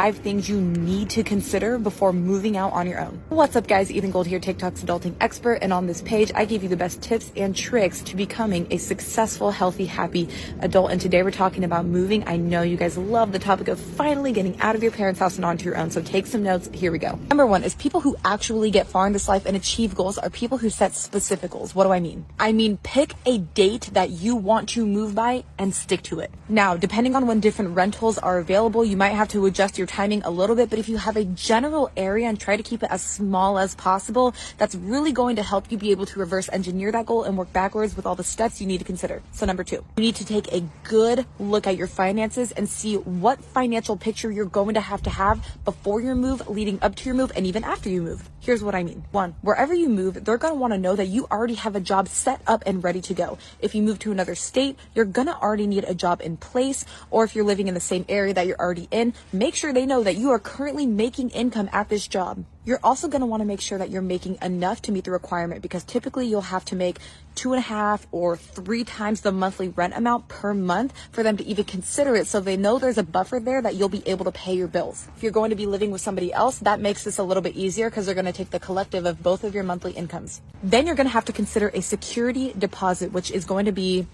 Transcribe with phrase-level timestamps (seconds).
[0.00, 3.20] five things you need to consider before moving out on your own.
[3.28, 6.62] What's up guys, Ethan Gold here, TikTok's adulting expert, and on this page, I give
[6.62, 10.26] you the best tips and tricks to becoming a successful, healthy, happy
[10.60, 10.90] adult.
[10.90, 12.26] And today we're talking about moving.
[12.26, 15.36] I know you guys love the topic of finally getting out of your parents' house
[15.36, 16.70] and onto your own, so take some notes.
[16.72, 17.18] Here we go.
[17.28, 20.30] Number one is people who actually get far in this life and achieve goals are
[20.30, 21.74] people who set specific goals.
[21.74, 22.24] What do I mean?
[22.38, 26.30] I mean, pick a date that you want to move by and stick to it.
[26.48, 30.22] Now, depending on when different rentals are available, you might have to adjust your timing
[30.22, 32.90] a little bit, but if you have a general area and try to keep it
[32.90, 36.92] as small as possible, that's really going to help you be able to reverse engineer
[36.92, 39.20] that goal and work backwards with all the steps you need to consider.
[39.32, 42.94] So number two, you need to take a good look at your finances and see
[42.96, 47.04] what financial picture you're going to have to have before your move, leading up to
[47.06, 48.28] your move, and even after you move.
[48.50, 49.04] Here's what I mean.
[49.12, 51.80] One, wherever you move, they're going to want to know that you already have a
[51.80, 53.38] job set up and ready to go.
[53.60, 56.84] If you move to another state, you're going to already need a job in place.
[57.12, 59.86] Or if you're living in the same area that you're already in, make sure they
[59.86, 62.44] know that you are currently making income at this job.
[62.62, 65.10] You're also going to want to make sure that you're making enough to meet the
[65.10, 66.98] requirement because typically you'll have to make
[67.34, 71.38] two and a half or three times the monthly rent amount per month for them
[71.38, 72.26] to even consider it.
[72.26, 75.08] So they know there's a buffer there that you'll be able to pay your bills.
[75.16, 77.56] If you're going to be living with somebody else, that makes this a little bit
[77.56, 80.42] easier because they're going to take the collective of both of your monthly incomes.
[80.62, 84.06] Then you're going to have to consider a security deposit, which is going to be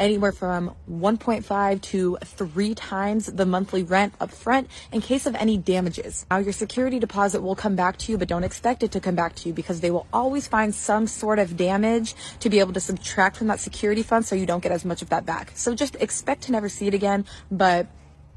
[0.00, 5.56] anywhere from 1.5 to three times the monthly rent up front in case of any
[5.56, 6.26] damages.
[6.30, 9.14] Now, your security deposit will come back to you, but don't expect it to come
[9.14, 12.72] back to you because they will always find some sort of damage to be able
[12.72, 15.52] to subtract from that security fund so you don't get as much of that back.
[15.54, 17.86] So just expect to never see it again, but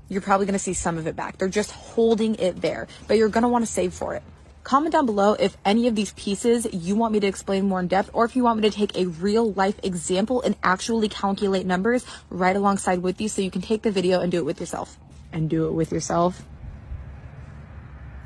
[0.09, 1.38] you're probably going to see some of it back.
[1.38, 4.23] They're just holding it there, but you're going to want to save for it.
[4.64, 7.88] Comment down below if any of these pieces you want me to explain more in
[7.88, 11.66] depth or if you want me to take a real life example and actually calculate
[11.66, 14.61] numbers right alongside with you so you can take the video and do it with
[14.61, 14.97] yourself.
[15.34, 16.44] And do it with yourself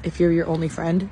[0.03, 1.09] if you're your only friend.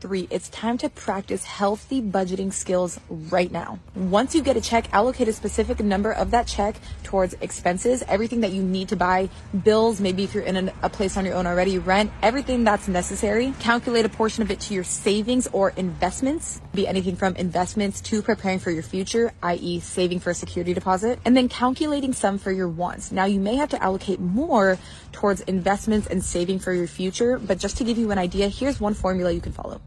[0.00, 3.78] Three, it's time to practice healthy budgeting skills right now.
[3.94, 8.40] Once you get a check, allocate a specific number of that check towards expenses, everything
[8.40, 9.28] that you need to buy,
[9.62, 12.88] bills, maybe if you're in an, a place on your own already, rent, everything that's
[12.88, 13.52] necessary.
[13.60, 18.22] Calculate a portion of it to your savings or investments, be anything from investments to
[18.22, 19.80] preparing for your future, i.e.
[19.80, 23.12] saving for a security deposit, and then calculating some for your wants.
[23.12, 24.78] Now you may have to allocate more
[25.12, 28.80] towards investments and saving for your future, but just to give you an idea, here's
[28.80, 29.80] one formula you can follow.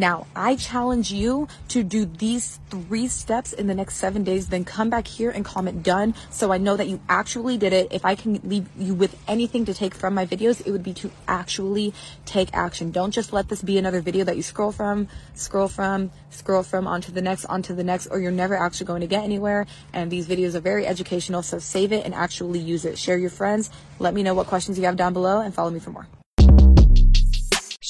[0.00, 4.64] Now, I challenge you to do these three steps in the next seven days, then
[4.64, 7.88] come back here and comment done so I know that you actually did it.
[7.90, 10.94] If I can leave you with anything to take from my videos, it would be
[10.94, 11.92] to actually
[12.26, 12.92] take action.
[12.92, 16.86] Don't just let this be another video that you scroll from, scroll from, scroll from
[16.86, 19.66] onto the next, onto the next, or you're never actually going to get anywhere.
[19.92, 22.98] And these videos are very educational, so save it and actually use it.
[22.98, 23.68] Share your friends.
[23.98, 26.06] Let me know what questions you have down below and follow me for more.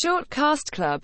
[0.00, 0.96] Short Cast Club